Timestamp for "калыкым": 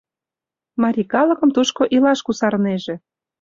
1.13-1.49